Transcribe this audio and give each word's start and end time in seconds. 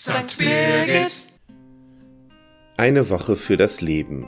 St. 0.00 0.38
Birgit. 0.38 1.14
Eine 2.78 3.10
Woche 3.10 3.36
für 3.36 3.58
das 3.58 3.82
Leben. 3.82 4.26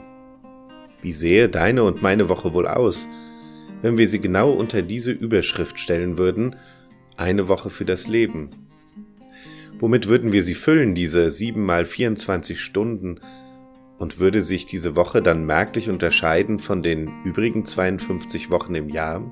Wie 1.01 1.13
sähe 1.13 1.49
deine 1.49 1.83
und 1.83 2.03
meine 2.03 2.29
Woche 2.29 2.53
wohl 2.53 2.67
aus, 2.67 3.09
wenn 3.81 3.97
wir 3.97 4.07
sie 4.07 4.21
genau 4.21 4.51
unter 4.51 4.83
diese 4.83 5.11
Überschrift 5.11 5.79
stellen 5.79 6.19
würden, 6.19 6.57
eine 7.17 7.47
Woche 7.47 7.71
für 7.71 7.85
das 7.85 8.07
Leben? 8.07 8.51
Womit 9.79 10.07
würden 10.07 10.31
wir 10.31 10.43
sie 10.43 10.53
füllen, 10.53 10.93
diese 10.93 11.31
sieben 11.31 11.65
mal 11.65 11.85
24 11.85 12.61
Stunden, 12.61 13.19
und 13.97 14.19
würde 14.19 14.43
sich 14.43 14.67
diese 14.67 14.95
Woche 14.95 15.23
dann 15.23 15.43
merklich 15.47 15.89
unterscheiden 15.89 16.59
von 16.59 16.83
den 16.83 17.09
übrigen 17.23 17.65
52 17.65 18.51
Wochen 18.51 18.75
im 18.75 18.89
Jahr? 18.89 19.23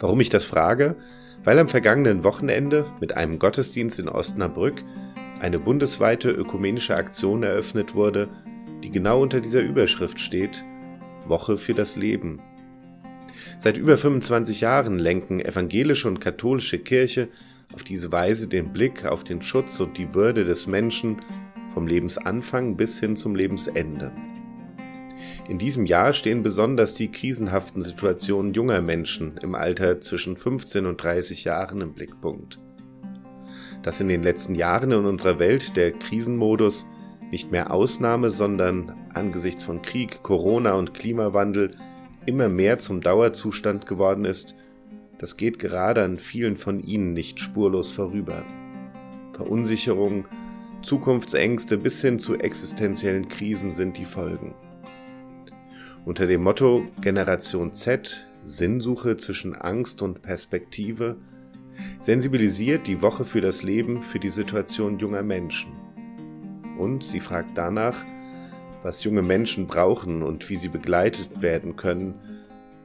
Warum 0.00 0.18
ich 0.20 0.28
das 0.28 0.42
frage? 0.42 0.96
Weil 1.46 1.60
am 1.60 1.68
vergangenen 1.68 2.24
Wochenende 2.24 2.90
mit 3.00 3.16
einem 3.16 3.38
Gottesdienst 3.38 4.00
in 4.00 4.08
Osnabrück 4.08 4.82
eine 5.40 5.60
bundesweite 5.60 6.28
ökumenische 6.32 6.96
Aktion 6.96 7.44
eröffnet 7.44 7.94
wurde, 7.94 8.28
die 8.82 8.90
genau 8.90 9.22
unter 9.22 9.40
dieser 9.40 9.60
Überschrift 9.60 10.18
steht 10.18 10.64
Woche 11.28 11.56
für 11.56 11.72
das 11.72 11.94
Leben. 11.94 12.40
Seit 13.60 13.76
über 13.76 13.96
25 13.96 14.60
Jahren 14.60 14.98
lenken 14.98 15.38
evangelische 15.38 16.08
und 16.08 16.20
katholische 16.20 16.80
Kirche 16.80 17.28
auf 17.72 17.84
diese 17.84 18.10
Weise 18.10 18.48
den 18.48 18.72
Blick 18.72 19.04
auf 19.04 19.22
den 19.22 19.40
Schutz 19.40 19.78
und 19.78 19.98
die 19.98 20.14
Würde 20.14 20.44
des 20.44 20.66
Menschen 20.66 21.22
vom 21.68 21.86
Lebensanfang 21.86 22.76
bis 22.76 22.98
hin 22.98 23.14
zum 23.14 23.36
Lebensende. 23.36 24.10
In 25.48 25.58
diesem 25.58 25.86
Jahr 25.86 26.12
stehen 26.12 26.42
besonders 26.42 26.94
die 26.94 27.10
krisenhaften 27.10 27.82
Situationen 27.82 28.54
junger 28.54 28.80
Menschen 28.82 29.38
im 29.42 29.54
Alter 29.54 30.00
zwischen 30.00 30.36
15 30.36 30.86
und 30.86 31.02
30 31.02 31.44
Jahren 31.44 31.80
im 31.80 31.92
Blickpunkt. 31.92 32.60
Dass 33.82 34.00
in 34.00 34.08
den 34.08 34.22
letzten 34.22 34.54
Jahren 34.54 34.90
in 34.90 35.04
unserer 35.04 35.38
Welt 35.38 35.76
der 35.76 35.92
Krisenmodus 35.92 36.86
nicht 37.30 37.50
mehr 37.50 37.70
Ausnahme, 37.70 38.30
sondern 38.30 38.94
angesichts 39.12 39.64
von 39.64 39.82
Krieg, 39.82 40.22
Corona 40.22 40.74
und 40.74 40.94
Klimawandel 40.94 41.72
immer 42.24 42.48
mehr 42.48 42.78
zum 42.78 43.00
Dauerzustand 43.00 43.86
geworden 43.86 44.24
ist, 44.24 44.54
das 45.18 45.36
geht 45.36 45.58
gerade 45.58 46.02
an 46.02 46.18
vielen 46.18 46.56
von 46.56 46.80
Ihnen 46.80 47.12
nicht 47.12 47.40
spurlos 47.40 47.90
vorüber. 47.90 48.44
Verunsicherung, 49.32 50.26
Zukunftsängste 50.82 51.78
bis 51.78 52.00
hin 52.00 52.18
zu 52.18 52.36
existenziellen 52.36 53.28
Krisen 53.28 53.74
sind 53.74 53.96
die 53.96 54.04
Folgen. 54.04 54.54
Unter 56.06 56.28
dem 56.28 56.44
Motto 56.44 56.86
Generation 57.00 57.72
Z, 57.72 58.28
Sinnsuche 58.44 59.16
zwischen 59.16 59.56
Angst 59.56 60.02
und 60.02 60.22
Perspektive, 60.22 61.16
sensibilisiert 61.98 62.86
die 62.86 63.02
Woche 63.02 63.24
für 63.24 63.40
das 63.40 63.64
Leben 63.64 64.02
für 64.02 64.20
die 64.20 64.30
Situation 64.30 65.00
junger 65.00 65.24
Menschen. 65.24 65.72
Und 66.78 67.02
sie 67.02 67.18
fragt 67.18 67.58
danach, 67.58 68.04
was 68.84 69.02
junge 69.02 69.22
Menschen 69.22 69.66
brauchen 69.66 70.22
und 70.22 70.48
wie 70.48 70.54
sie 70.54 70.68
begleitet 70.68 71.42
werden 71.42 71.74
können, 71.74 72.14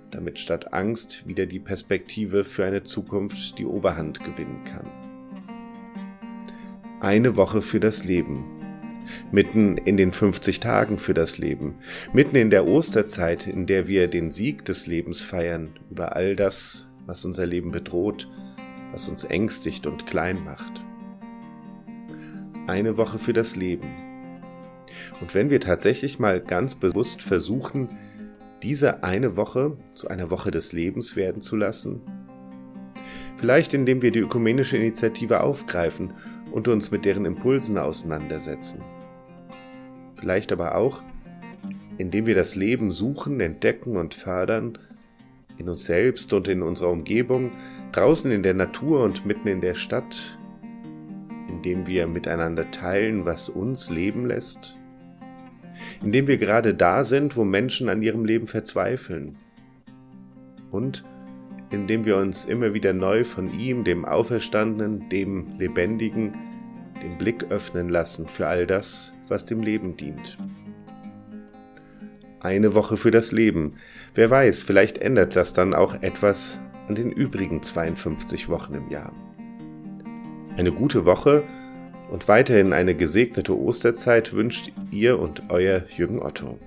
damit 0.10 0.40
statt 0.40 0.74
Angst 0.74 1.28
wieder 1.28 1.46
die 1.46 1.60
Perspektive 1.60 2.44
für 2.44 2.66
eine 2.66 2.84
Zukunft 2.84 3.60
die 3.60 3.68
Oberhand 3.68 4.24
gewinnen 4.24 4.64
kann. 4.64 4.88
Eine 7.02 7.36
Woche 7.36 7.62
für 7.62 7.80
das 7.80 8.04
Leben. 8.04 8.61
Mitten 9.32 9.78
in 9.78 9.98
den 9.98 10.12
50 10.12 10.60
Tagen 10.60 10.98
für 10.98 11.14
das 11.14 11.38
Leben. 11.38 11.76
Mitten 12.14 12.36
in 12.36 12.50
der 12.50 12.68
Osterzeit, 12.68 13.48
in 13.48 13.66
der 13.66 13.88
wir 13.88 14.08
den 14.08 14.32
Sieg 14.32 14.66
des 14.66 14.88
Lebens 14.88 15.22
feiern 15.22 15.80
über 15.90 16.16
all 16.16 16.36
das, 16.36 16.88
was 17.06 17.26
unser 17.26 17.46
Leben 17.46 17.72
bedroht, 17.72 18.30
was 18.92 19.08
uns 19.08 19.24
ängstigt 19.24 19.88
und 19.88 20.06
klein 20.06 20.44
macht. 20.44 20.82
Eine 22.68 22.98
Woche 22.98 23.20
für 23.20 23.34
das 23.34 23.56
Leben. 23.56 23.90
Und 25.20 25.34
wenn 25.34 25.50
wir 25.50 25.60
tatsächlich 25.60 26.20
mal 26.20 26.42
ganz 26.42 26.76
bewusst 26.76 27.22
versuchen, 27.22 27.90
diese 28.62 29.04
eine 29.04 29.36
Woche 29.38 29.78
zu 29.96 30.10
einer 30.10 30.30
Woche 30.30 30.52
des 30.52 30.74
Lebens 30.74 31.16
werden 31.16 31.42
zu 31.42 31.56
lassen, 31.56 32.02
Vielleicht 33.38 33.74
indem 33.74 34.02
wir 34.02 34.12
die 34.12 34.20
ökumenische 34.20 34.78
Initiative 34.78 35.42
aufgreifen 35.42 36.14
und 36.52 36.68
uns 36.68 36.92
mit 36.92 37.06
deren 37.06 37.26
Impulsen 37.26 37.78
auseinandersetzen. 37.78 38.82
Vielleicht 40.22 40.52
aber 40.52 40.76
auch, 40.76 41.02
indem 41.98 42.28
wir 42.28 42.36
das 42.36 42.56
Leben 42.56 42.92
suchen, 42.92 43.40
entdecken 43.40 43.98
und 43.98 44.14
fördern, 44.14 44.78
in 45.58 45.68
uns 45.68 45.86
selbst 45.86 46.32
und 46.32 46.48
in 46.48 46.62
unserer 46.62 46.92
Umgebung, 46.92 47.52
draußen 47.92 48.32
in 48.32 48.44
der 48.44 48.54
Natur 48.54 49.04
und 49.04 49.26
mitten 49.26 49.48
in 49.48 49.62
der 49.62 49.74
Stadt, 49.74 50.38
indem 51.50 51.88
wir 51.88 52.06
miteinander 52.06 52.70
teilen, 52.70 53.26
was 53.26 53.50
uns 53.50 53.90
leben 53.90 54.28
lässt, 54.28 54.78
indem 56.04 56.28
wir 56.28 56.38
gerade 56.38 56.76
da 56.76 57.04
sind, 57.04 57.36
wo 57.36 57.44
Menschen 57.44 57.90
an 57.90 58.04
ihrem 58.04 58.24
Leben 58.24 58.46
verzweifeln 58.46 59.38
und 60.70 61.04
indem 61.72 62.06
wir 62.06 62.18
uns 62.18 62.46
immer 62.46 62.76
wieder 62.76 62.94
neu 62.94 63.24
von 63.24 63.60
ihm, 63.60 63.84
dem 63.84 64.06
Auferstandenen, 64.06 65.10
dem 65.10 65.58
Lebendigen, 65.58 66.34
den 67.02 67.18
Blick 67.18 67.46
öffnen 67.50 67.90
lassen 67.90 68.28
für 68.28 68.48
all 68.48 68.68
das, 68.68 69.14
was 69.32 69.46
dem 69.46 69.64
Leben 69.64 69.98
dient. 69.98 70.38
Eine 72.40 72.76
Woche 72.76 72.98
für 72.98 73.12
das 73.12 73.32
Leben. 73.32 73.76
Wer 74.14 74.30
weiß, 74.30 74.62
vielleicht 74.62 75.00
ändert 75.00 75.36
das 75.36 75.54
dann 75.54 75.74
auch 75.74 76.02
etwas 76.02 76.60
an 76.88 76.96
den 76.96 77.12
übrigen 77.12 77.64
52 77.64 78.50
Wochen 78.50 78.76
im 78.76 78.90
Jahr. 78.90 79.14
Eine 80.58 80.72
gute 80.72 81.06
Woche 81.06 81.44
und 82.12 82.28
weiterhin 82.28 82.74
eine 82.74 82.94
gesegnete 82.94 83.58
Osterzeit 83.58 84.34
wünscht 84.34 84.72
ihr 84.92 85.18
und 85.18 85.44
euer 85.50 85.84
Jürgen 85.96 86.22
Otto. 86.22 86.60